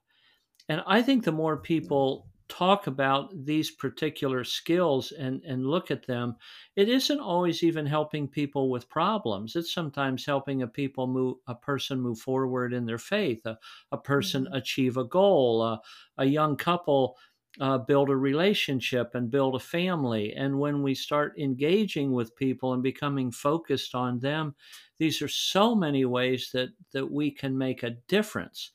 [0.70, 6.08] And I think the more people talk about these particular skills and, and look at
[6.08, 6.36] them,
[6.76, 9.56] it isn't always even helping people with problems.
[9.56, 13.58] It's sometimes helping a people move a person move forward in their faith, a,
[13.92, 14.54] a person mm-hmm.
[14.54, 15.82] achieve a goal, a,
[16.18, 17.18] a young couple
[17.60, 20.34] uh, build a relationship and build a family.
[20.34, 24.56] And when we start engaging with people and becoming focused on them,
[25.00, 28.72] these are so many ways that that we can make a difference.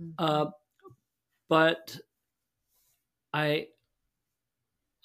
[0.00, 0.24] Mm-hmm.
[0.24, 0.50] Uh,
[1.48, 1.98] but
[3.32, 3.68] I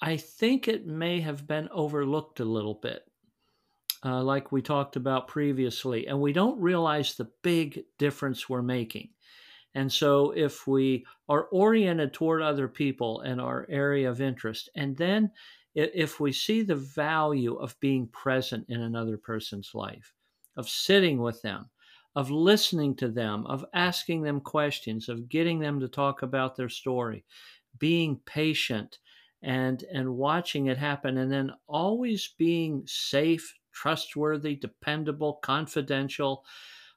[0.00, 3.02] I think it may have been overlooked a little bit.
[4.04, 9.13] Uh, like we talked about previously, and we don't realize the big difference we're making.
[9.74, 14.96] And so, if we are oriented toward other people and our area of interest, and
[14.96, 15.32] then
[15.74, 20.14] if we see the value of being present in another person's life,
[20.56, 21.70] of sitting with them,
[22.14, 26.68] of listening to them, of asking them questions, of getting them to talk about their
[26.68, 27.24] story,
[27.78, 28.98] being patient
[29.42, 36.44] and and watching it happen and then always being safe, trustworthy, dependable, confidential,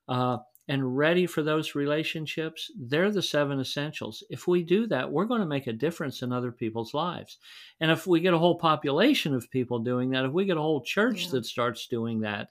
[0.07, 0.37] uh,
[0.67, 4.23] and ready for those relationships, they're the seven essentials.
[4.29, 7.37] If we do that, we're going to make a difference in other people's lives.
[7.79, 10.61] And if we get a whole population of people doing that, if we get a
[10.61, 11.31] whole church yeah.
[11.31, 12.49] that starts doing that,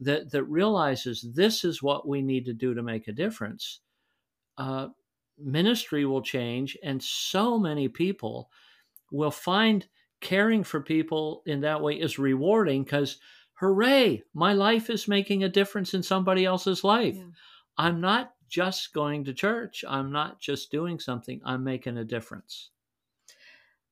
[0.00, 3.80] that that realizes this is what we need to do to make a difference,
[4.58, 4.88] uh,
[5.38, 8.50] ministry will change, and so many people
[9.10, 9.86] will find
[10.20, 13.18] caring for people in that way is rewarding because
[13.56, 17.16] hooray, my life is making a difference in somebody else's life.
[17.16, 17.24] Yeah.
[17.78, 19.84] I'm not just going to church.
[19.88, 21.40] I'm not just doing something.
[21.44, 22.70] I'm making a difference.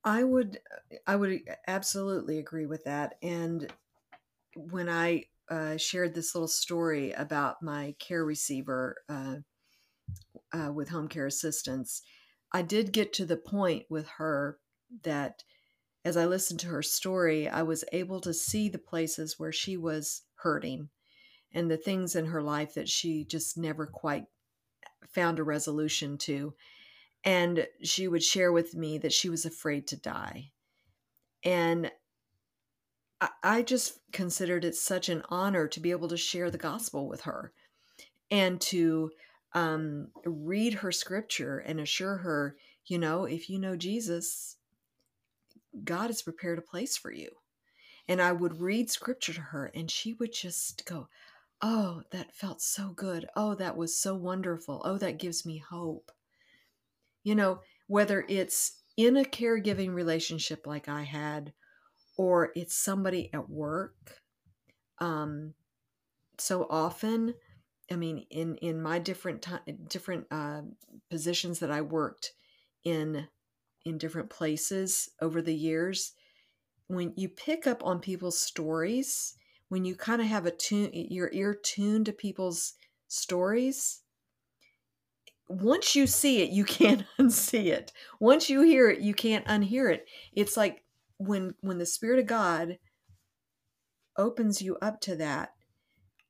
[0.05, 0.61] I would
[1.07, 3.14] I would absolutely agree with that.
[3.22, 3.72] And
[4.55, 9.37] when I uh, shared this little story about my care receiver uh,
[10.53, 12.03] uh, with home care assistance,
[12.53, 14.59] I did get to the point with her
[15.03, 15.42] that
[16.05, 19.77] as I listened to her story, I was able to see the places where she
[19.77, 20.90] was hurting
[21.53, 24.27] and the things in her life that she just never quite
[25.09, 26.55] found a resolution to.
[27.25, 30.51] And she would share with me that she was afraid to die.
[31.43, 31.90] And
[33.43, 37.23] I just considered it such an honor to be able to share the gospel with
[37.23, 37.53] her
[38.31, 39.11] and to
[39.55, 44.57] um, read her scripture and assure her, you know, if you know Jesus,
[45.82, 47.30] God has prepared a place for you.
[48.06, 51.08] And I would read scripture to her, and she would just go,
[51.62, 53.26] Oh, that felt so good.
[53.34, 54.82] Oh, that was so wonderful.
[54.84, 56.12] Oh, that gives me hope.
[57.22, 61.52] You know, whether it's in a caregiving relationship like I had,
[62.16, 64.20] or it's somebody at work.
[64.98, 65.54] Um,
[66.38, 67.34] so often,
[67.90, 70.62] I mean, in in my different time, different uh,
[71.10, 72.32] positions that I worked
[72.84, 73.26] in
[73.85, 76.12] in different places over the years,
[76.87, 79.35] when you pick up on people's stories,
[79.68, 82.75] when you kind of have a tune, your ear tuned to people's
[83.09, 84.03] stories,
[85.49, 87.92] once you see it, you can't unsee it.
[88.20, 90.07] Once you hear it, you can't unhear it.
[90.33, 90.85] It's like
[91.18, 92.79] when when the Spirit of God
[94.16, 95.55] opens you up to that,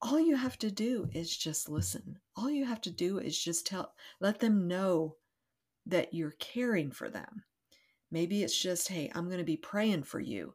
[0.01, 2.19] all you have to do is just listen.
[2.37, 5.17] All you have to do is just tell let them know
[5.87, 7.44] that you're caring for them.
[8.11, 10.55] Maybe it's just, hey, I'm going to be praying for you,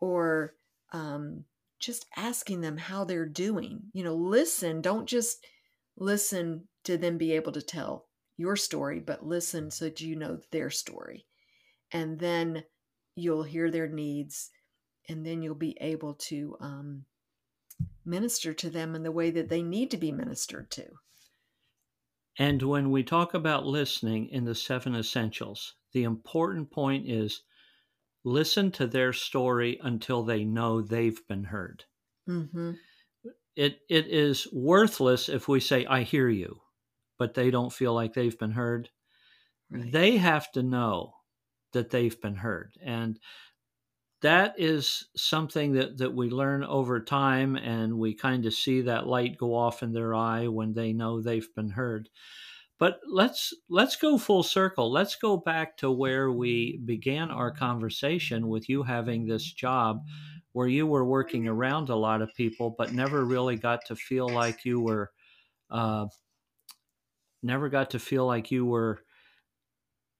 [0.00, 0.54] or
[0.92, 1.44] um,
[1.78, 3.82] just asking them how they're doing.
[3.92, 5.44] You know, listen, don't just
[5.96, 10.38] listen to them be able to tell your story, but listen so that you know
[10.52, 11.26] their story.
[11.92, 12.64] And then
[13.14, 14.50] you'll hear their needs,
[15.08, 17.04] and then you'll be able to um,
[18.04, 20.84] minister to them in the way that they need to be ministered to.
[22.38, 27.42] And when we talk about listening in the seven essentials, the important point is
[28.24, 31.84] listen to their story until they know they've been heard.
[32.28, 32.72] Mm-hmm.
[33.54, 36.60] It, it is worthless if we say, I hear you,
[37.18, 38.90] but they don't feel like they've been heard.
[39.70, 39.90] Right.
[39.90, 41.14] They have to know
[41.72, 42.74] that they've been heard.
[42.84, 43.18] And
[44.26, 49.06] that is something that, that we learn over time, and we kind of see that
[49.06, 52.08] light go off in their eye when they know they've been heard.
[52.80, 54.90] But let's let's go full circle.
[54.90, 60.02] Let's go back to where we began our conversation with you having this job
[60.50, 64.28] where you were working around a lot of people, but never really got to feel
[64.28, 65.12] like you were,
[65.70, 66.06] uh,
[67.44, 69.04] never got to feel like you were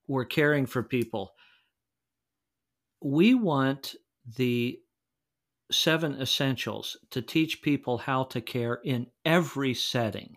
[0.06, 1.32] were caring for people.
[3.02, 3.94] We want
[4.37, 4.80] the
[5.70, 10.37] seven essentials to teach people how to care in every setting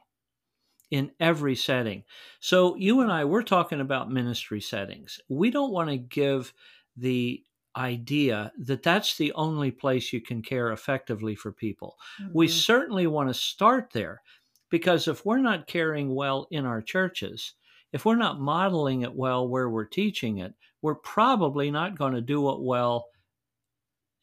[0.91, 2.03] in every setting.
[2.39, 5.19] So, you and I, we're talking about ministry settings.
[5.29, 6.53] We don't want to give
[6.97, 7.43] the
[7.75, 11.97] idea that that's the only place you can care effectively for people.
[12.21, 12.31] Mm-hmm.
[12.33, 14.21] We certainly want to start there
[14.69, 17.53] because if we're not caring well in our churches,
[17.91, 22.21] if we're not modeling it well where we're teaching it, we're probably not going to
[22.21, 23.07] do it well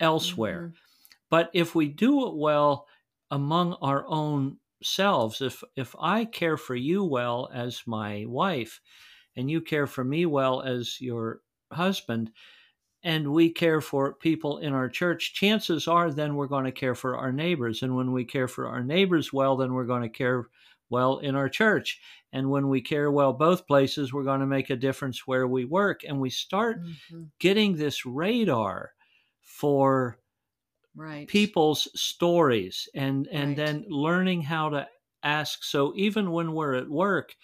[0.01, 0.61] elsewhere.
[0.61, 0.77] Mm-hmm.
[1.31, 2.87] But if we do it well
[3.31, 8.81] among our own selves if if i care for you well as my wife
[9.35, 11.41] and you care for me well as your
[11.73, 12.31] husband
[13.03, 16.95] and we care for people in our church chances are then we're going to care
[16.95, 20.09] for our neighbors and when we care for our neighbors well then we're going to
[20.09, 20.47] care
[20.91, 22.01] well in our church
[22.33, 25.65] and when we care well both places we're going to make a difference where we
[25.65, 27.25] work and we start mm-hmm.
[27.39, 28.93] getting this radar
[29.43, 30.19] for
[30.95, 31.29] right.
[31.29, 33.57] people's stories and and right.
[33.57, 34.87] then learning how to
[35.23, 37.35] ask so even when we're at work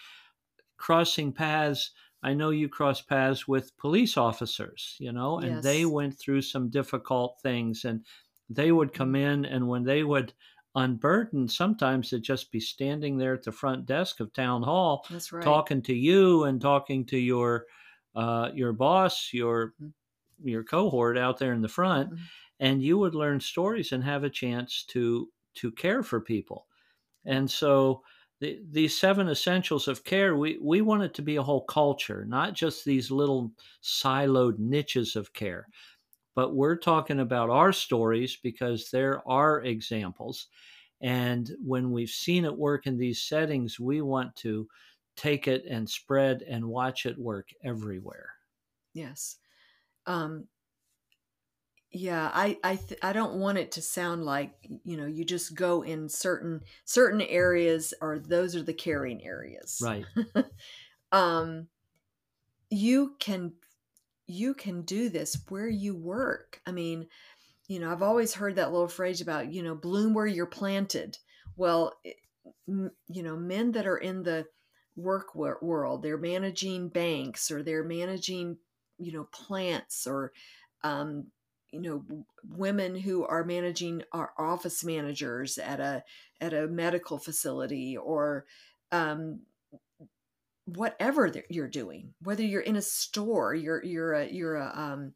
[0.76, 1.90] crossing paths
[2.22, 5.64] i know you cross paths with police officers you know and yes.
[5.64, 8.04] they went through some difficult things and
[8.50, 9.44] they would come mm-hmm.
[9.44, 10.32] in and when they would
[10.74, 15.30] unburdened, sometimes to just be standing there at the front desk of town hall, That's
[15.32, 15.62] right.
[15.62, 17.66] talking to you and talking to your
[18.14, 19.92] uh, your boss, your Mhm.
[20.42, 22.30] your cohort out there in the front, Mhm.
[22.60, 26.66] and you would learn stories and have a chance to to care for people.
[27.24, 28.02] And so
[28.40, 32.24] the, these seven essentials of care, we, we want it to be a whole culture,
[32.24, 33.52] not just these little
[33.82, 35.68] siloed niches of care.
[36.34, 40.48] But we're talking about our stories because there are examples.
[41.00, 44.68] And when we've seen it work in these settings, we want to
[45.16, 48.30] take it and spread and watch it work everywhere.
[48.94, 49.38] Yes.
[50.06, 50.48] Um,
[51.90, 55.54] yeah, I I th- I don't want it to sound like you know you just
[55.54, 59.80] go in certain certain areas or those are the caring areas.
[59.80, 60.06] Right.
[61.12, 61.68] Um,
[62.70, 63.54] you can
[64.32, 66.60] you can do this where you work.
[66.66, 67.08] I mean,
[67.68, 71.18] you know, I've always heard that little phrase about you know bloom where you're planted.
[71.56, 72.16] Well, it-
[72.66, 74.46] you know, men that are in the
[74.96, 78.58] work wor- world, they're managing banks or they're managing
[78.98, 80.32] you know plants or
[80.82, 81.26] um,
[81.70, 82.04] you know
[82.44, 86.04] women who are managing our office managers at a
[86.40, 88.44] at a medical facility or
[88.90, 89.40] um,
[90.66, 95.14] whatever that you're doing whether you're in a store you're you're a you're a um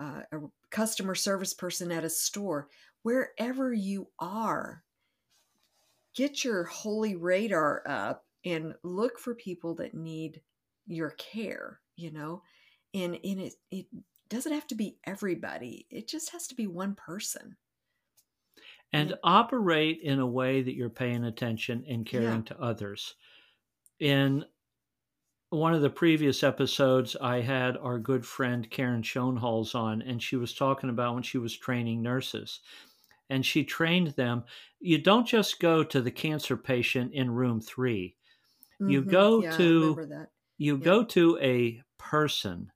[0.00, 0.38] uh, a
[0.70, 2.68] customer service person at a store
[3.02, 4.84] wherever you are
[6.14, 10.42] get your holy radar up and look for people that need
[10.86, 12.42] your care you know
[12.94, 13.86] and and it it
[14.28, 17.56] doesn't have to be everybody it just has to be one person
[18.92, 19.16] and Yeah.
[19.22, 22.44] operate in a way that you're paying attention and caring Yeah.
[22.44, 23.14] to others.
[24.00, 24.46] In
[25.50, 30.36] one of the previous episodes, I had our good friend Karen Schoenholz on, and she
[30.36, 32.60] was talking about when she was training nurses.
[33.30, 34.44] And she trained them.
[34.80, 38.16] You don't just go to the cancer patient in room three.
[38.86, 39.10] You Mhm.
[39.10, 40.00] go yeah, to-
[40.58, 40.86] You Yeah.
[40.86, 42.72] go to a person.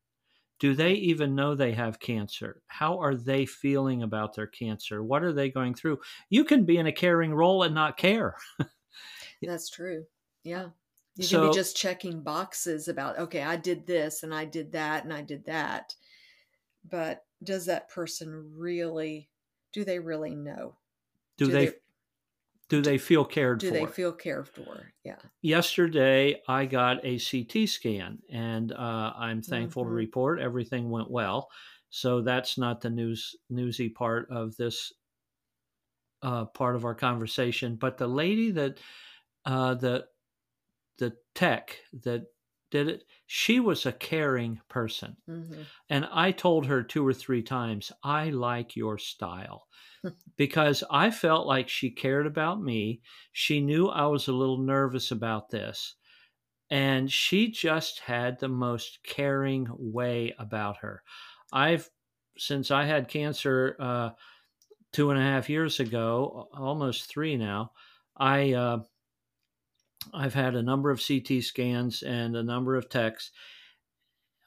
[0.60, 2.62] Do they even know they have cancer?
[2.68, 5.02] How are they feeling about their cancer?
[5.04, 6.00] What are they going through?
[6.30, 8.36] You can be in a caring role and not care.
[9.42, 10.06] That's true.
[10.42, 10.70] Yeah.
[11.16, 15.04] You can be just checking boxes about, okay, I did this and I did that
[15.04, 15.94] and I did that.
[16.84, 19.30] But does that person really,
[19.72, 20.78] do they really know?
[21.36, 21.74] Do, they,
[22.68, 23.72] do they feel cared do for?
[23.72, 24.94] they feel cared for?
[25.02, 25.20] Yeah.
[25.42, 29.94] Yesterday, I got a CT scan, and uh, I'm thankful to Mhm.
[29.94, 31.50] report everything went well.
[31.90, 34.92] So that's not the news newsy part of this
[36.22, 37.76] uh, part of our conversation.
[37.76, 38.78] But the lady that
[39.44, 40.08] uh, the
[40.98, 42.26] the tech that
[42.70, 45.16] did it, she was a caring person.
[45.26, 49.68] hmm And I told her two or three times, I like your style
[50.36, 53.02] because I felt like she cared about me.
[53.32, 55.96] She knew I was a little nervous about this.
[56.70, 61.02] And she just had the most caring way about her.
[61.52, 61.90] I've,
[62.38, 64.10] since I had cancer uh,
[64.92, 67.72] two and a half years ago, almost three now,
[68.16, 68.84] I, uh,
[70.12, 73.30] I've had a number of CT scans and a number of techs.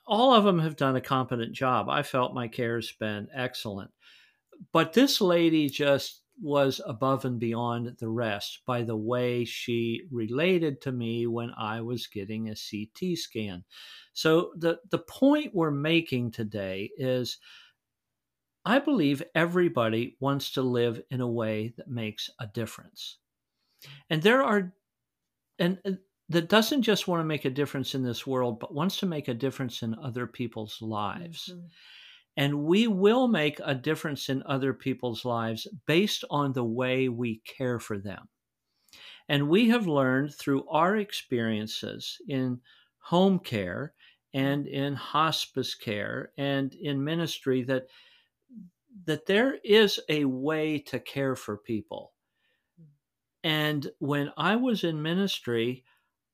[0.05, 1.89] All of them have done a competent job.
[1.89, 3.91] I felt my care's been excellent.
[4.72, 10.82] But this lady just was above and beyond the rest by the way she related
[10.82, 13.64] to me when I was getting a CT scan.
[14.14, 17.39] So the the point we're making today is
[18.66, 23.18] I believe everybody wants to live in a way that makes a difference.
[24.10, 24.74] And there are
[25.60, 25.91] and uh,
[26.30, 29.28] that doesn't just want to make a difference in this world, but wants to make
[29.28, 31.55] a difference in other people's lives.
[31.55, 31.70] Mhm.
[32.38, 37.39] And we will make a difference in other people's lives based on the way we
[37.39, 38.30] care for them.
[39.30, 42.62] And we have learned through our experiences in
[42.99, 43.93] home care
[44.34, 47.88] and in hospice care and in ministry that
[49.05, 52.14] that there is a way to care for people.
[53.48, 55.86] And when I was in ministry,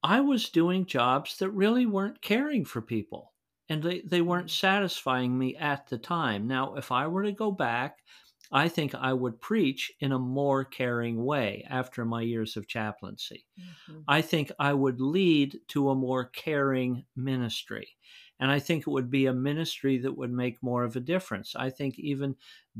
[0.03, 3.33] I was doing jobs that really weren't caring for people
[3.69, 6.47] and they, they weren't satisfying me at the time.
[6.47, 8.03] Now, if I were to go back,
[8.51, 13.45] I think I would preach in a more caring way after my years of chaplaincy.
[13.57, 14.07] Mhm.
[14.07, 17.97] I think I would lead to a more caring ministry.
[18.39, 21.55] And I think it would be a ministry that would make more of a difference.
[21.55, 22.35] I think even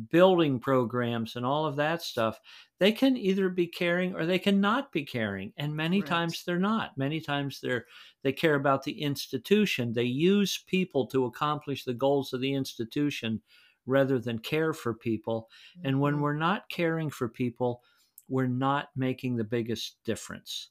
[0.10, 2.40] building programs and all of that stuff,
[2.80, 5.54] they can either be caring or they can not be caring.
[5.56, 6.04] And many Right.
[6.04, 6.98] times they're not.
[6.98, 7.86] Many times they're
[8.24, 9.94] they care about the institution.
[9.94, 13.42] They use people to accomplish the goals of the institution
[13.86, 15.50] rather than care for people.
[15.84, 16.22] And when Mhm.
[16.22, 17.84] we're not caring for people,
[18.28, 20.70] we're not making the biggest difference.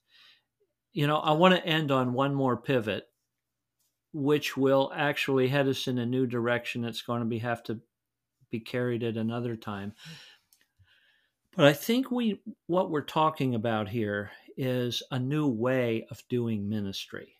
[0.93, 3.12] You know, I want to end on one more pivot,
[4.13, 6.85] which will actually head us in a new direction.
[6.85, 7.81] It's going to be have to
[8.51, 9.95] be carried at another time.
[11.57, 16.69] But I think we what we're talking about here is a new way of doing
[16.69, 17.39] ministry.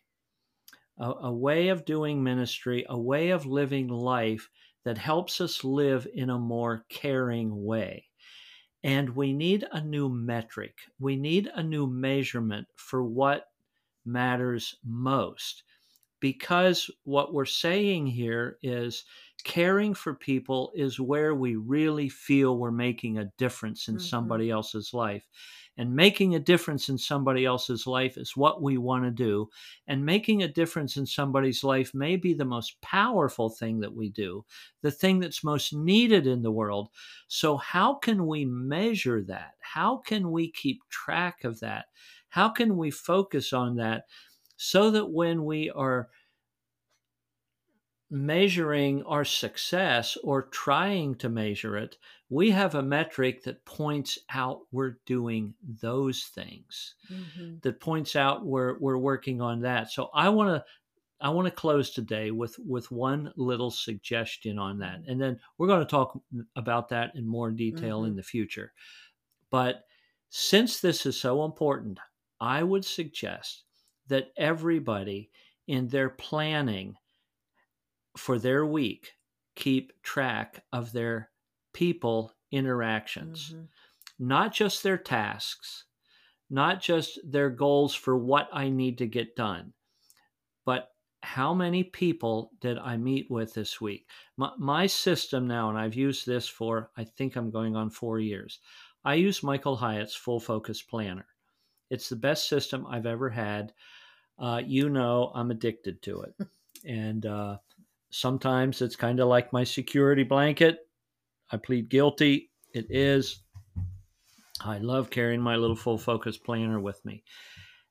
[0.99, 4.49] A, a, way of doing ministry, a way of living life
[4.85, 8.05] that helps us live in a more caring way.
[8.83, 10.77] And we need a new metric.
[10.99, 13.47] We need a new measurement for what
[14.05, 15.63] matters most.
[16.23, 19.03] Because what we're saying here is
[19.43, 24.05] caring for people is where we really feel we're making a difference in mm-hmm.
[24.05, 25.27] somebody else's life.
[25.75, 29.49] And making a difference in somebody else's life is what we want to do.
[29.87, 34.09] And making a difference in somebody's life may be the most powerful thing that we
[34.09, 34.45] do,
[34.81, 36.87] the thing that's most needed in the world.
[37.27, 39.55] So, how can we measure that?
[39.59, 41.87] How can we keep track of that?
[42.29, 44.05] How can we focus on that
[44.55, 46.09] so that when we are
[48.09, 51.97] measuring our success or trying to measure it,
[52.29, 57.55] we have a metric that points out we're doing those things, mm-hmm.
[57.63, 59.91] that points out we're, we're working on that.
[59.91, 60.65] So I want to.
[61.21, 65.67] I want to close today with with one little suggestion on that, and then we're
[65.67, 66.19] going to talk
[66.57, 68.09] about that in more detail mm-hmm.
[68.09, 68.73] in the future.
[69.49, 69.85] But
[70.27, 71.99] since this is so important,
[72.41, 73.63] I would suggest
[74.07, 75.29] that everybody
[75.67, 76.95] in their planning
[78.17, 79.13] for their week
[79.55, 81.29] keep track of their
[81.73, 83.63] people interactions, mm-hmm.
[84.19, 85.85] not just their tasks,
[86.49, 89.73] not just their goals for what I need to get done,
[90.65, 90.89] but
[91.23, 94.07] how many people did I meet with this week?
[94.37, 98.19] My, my, system now, and I've used this for, I think I'm going on four
[98.19, 98.59] years.
[99.05, 101.25] I use Michael Hyatt's Full Focus Planner.
[101.93, 103.73] It's the best system I've ever had.
[104.39, 106.35] Uh, you know, I'm addicted to it.
[106.85, 107.57] and uh,
[108.13, 110.87] Sometimes it's kind of like my security blanket.
[111.51, 112.51] I plead guilty.
[112.71, 113.39] It is.
[114.61, 117.23] I love carrying my little full focus planner with me.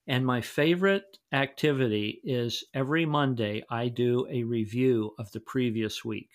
[0.07, 6.31] And my favorite activity is every Monday I do a review of the previous week.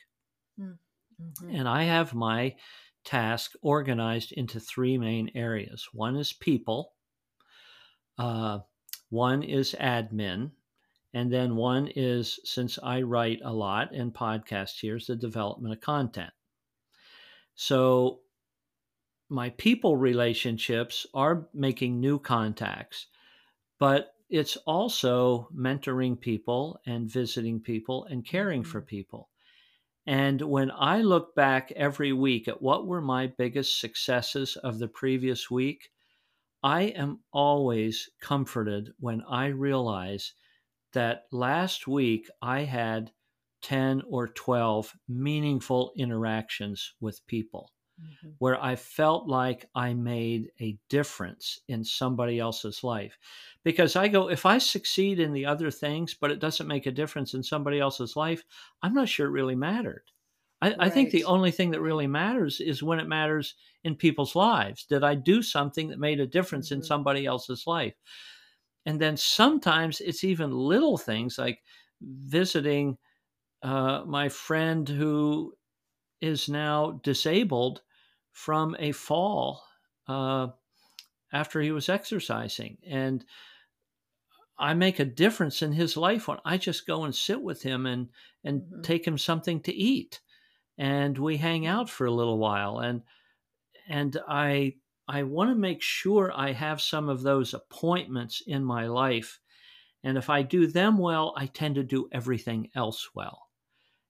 [0.59, 1.49] Mm-hmm.
[1.49, 2.57] And I have my
[3.05, 6.91] task organized into three main areas one is people,
[8.17, 8.59] uh,
[9.09, 10.51] one is admin,
[11.13, 15.73] and then one is since I write a lot and podcast here is the development
[15.73, 16.31] of content.
[17.55, 18.19] So
[19.29, 23.07] my people relationships are making new contacts,
[23.79, 28.87] but it's also mentoring people and visiting people and caring for mm-hmm.
[28.87, 29.29] people.
[30.05, 34.87] And when I look back every week at what were my biggest successes of the
[34.87, 35.89] previous week,
[36.63, 40.33] I am always comforted when I realize
[40.93, 43.11] that last week I had
[43.61, 48.29] 10 or 12 meaningful interactions with people mm-hmm.
[48.39, 53.17] where I felt like I made a difference in somebody else's life.
[53.63, 56.91] Because I go, if I succeed in the other things, but it doesn't make a
[56.91, 58.43] difference in somebody else's life,
[58.81, 60.03] I'm not sure it really mattered.
[60.61, 60.77] I, right.
[60.79, 64.85] I, think the only thing that really matters is when it matters in people's lives.
[64.85, 66.81] Did I do something that made a difference mm-hmm.
[66.81, 67.93] in somebody else's life?
[68.85, 71.59] And then sometimes it's even little things like
[72.01, 72.97] visiting
[73.61, 75.53] uh, my friend who
[76.21, 77.81] is now disabled
[78.31, 79.61] from a fall
[80.07, 80.47] uh,
[81.33, 82.77] after he was exercising.
[82.87, 83.25] And
[84.59, 87.85] I make a difference in his life when I just go and sit with him
[87.85, 88.09] and,
[88.43, 88.81] and mm-hmm.
[88.81, 90.19] take him something to eat.
[90.77, 91.71] And we hang mm-hmm.
[91.71, 92.79] out for a little while.
[92.79, 93.01] And
[93.89, 94.75] and I
[95.07, 99.39] I want to make sure I have some of those appointments in my life.
[100.03, 103.47] And if I do them well, I tend to do everything else well.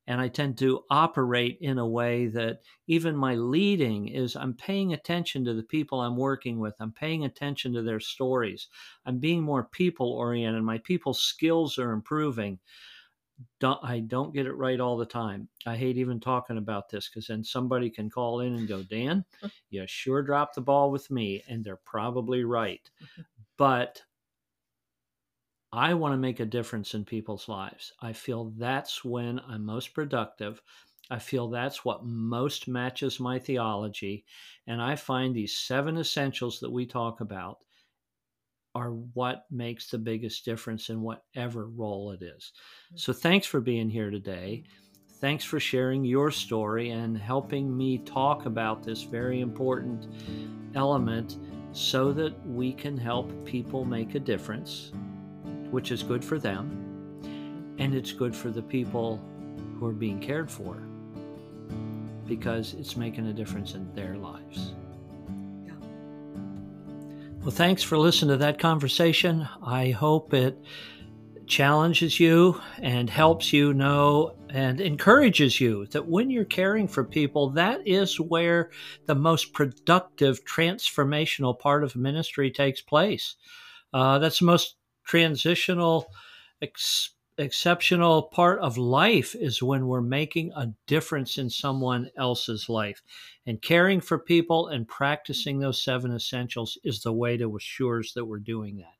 [0.08, 4.94] And I tend to operate in a way that even my leading is I'm paying
[4.94, 6.76] attention to the people I'm working with.
[6.80, 8.70] I'm paying attention to their stories.
[9.06, 10.64] I'm being more people oriented.
[10.64, 12.60] My people skills are improving
[13.60, 15.50] don't, I don't get it right all the time.
[15.66, 19.26] I hate even talking about this because then somebody can call in and go, Dan,
[19.70, 21.44] you sure dropped the ball with me.
[21.48, 22.90] And they're probably right.
[23.58, 24.02] but
[25.72, 27.94] I want to make a difference in people's lives.
[28.02, 30.62] I feel that's when I'm most productive.
[31.10, 34.26] I feel that's what most matches my theology.
[34.66, 37.60] And I find these seven essentials that we talk about
[38.78, 42.52] are what makes the biggest difference in whatever role it is.
[42.94, 43.00] Mm.
[43.00, 44.64] So thanks for being here today.
[45.20, 50.08] Thanks for sharing your story and helping me talk about this very important
[50.76, 51.38] element
[51.72, 54.92] so that we can help people make a difference,
[55.72, 59.20] which is good for them, and it's good for the people
[59.80, 60.84] who are being cared for
[62.28, 64.74] because it's making a difference in their lives.
[67.48, 69.48] Well, thanks for listening to that conversation.
[69.64, 70.62] I hope it
[71.46, 77.52] challenges you and helps you know and encourages you that when you're caring for people,
[77.52, 78.70] that is where
[79.06, 83.38] the most productive transformational part of ministry takes place.
[83.94, 84.76] Uh, that's the most
[85.06, 86.06] transitional,
[86.62, 93.02] ex- exceptional part of life is when we're making a difference in someone else's life.
[93.46, 98.26] And caring for people and practicing those seven essentials is the way to assure that
[98.26, 98.96] we're doing that.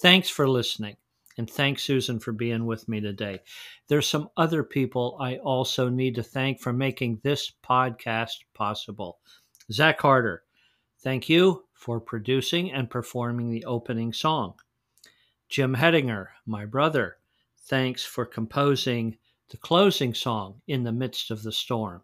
[0.00, 0.96] Thanks for listening.
[1.38, 3.38] And thanks, Susan, for being with me today.
[3.86, 9.18] There's some other people I also need to thank for making this podcast possible.
[9.70, 10.42] Zach Carter,
[11.00, 14.54] thank you for producing and performing the opening song.
[15.48, 17.17] Jim Hedinger, my brother,
[17.68, 19.16] thanks for composing
[19.50, 22.02] the closing song, In the Midst of the Storm.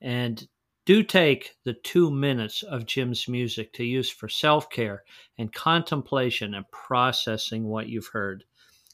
[0.00, 0.46] And
[0.84, 5.02] do take the two minutes of Jim's music to use for self care
[5.38, 8.44] and contemplation and processing what you've heard.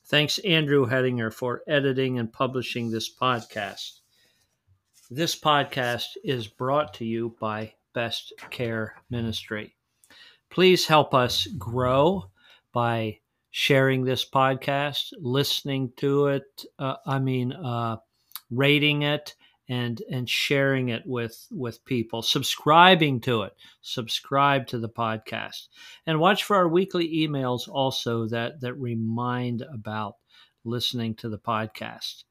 [0.07, 4.01] Thanks, Andrew Hedinger, for editing and publishing this podcast.
[5.11, 9.77] This podcast is brought to you by Best Care Ministry.
[10.49, 12.31] Please help us grow
[12.73, 13.19] by
[13.53, 16.65] sharing this podcast, listening to it.
[16.79, 17.99] Uh, I mean, uh,
[18.51, 19.37] rating it
[19.69, 23.53] and and sharing it with with people subscribing to it.
[23.83, 25.69] Subscribe to the podcast.
[26.07, 30.17] And watch for our weekly emails also that that remind about
[30.65, 32.25] listening to the podcast.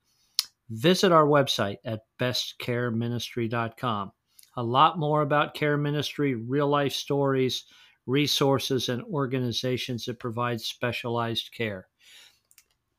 [0.69, 4.11] Visit our website at bestcareministry.com
[4.57, 7.65] a lot more about care ministry real life stories
[8.11, 11.87] resources and organizations that provide specialized care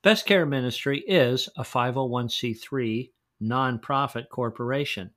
[0.03, 3.11] best care ministry is a 501c3
[3.41, 5.11] nonprofit corporation.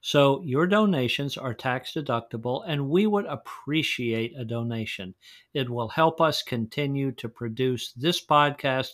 [0.00, 5.14] So your donations are tax deductible, and we would appreciate a donation.
[5.54, 8.90] It will help us continue to produce this podcast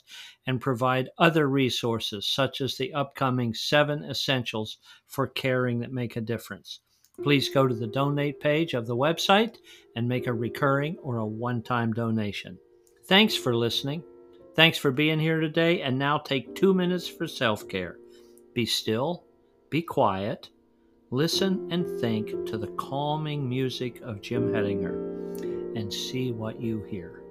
[0.46, 6.20] and provide other resources, such as the upcoming seven essentials for caring that make a
[6.20, 6.80] difference.
[7.22, 9.56] Please go to the donate page of the website
[9.94, 12.58] and make a recurring or a one time donation.
[13.06, 14.02] Thanks for listening.
[14.54, 17.98] Thanks for being here today, and now take two minutes for self care.
[18.54, 19.24] Be still,
[19.70, 20.48] be quiet,
[21.10, 27.25] listen and think to the calming music of Jim Hedinger, and see what you hear.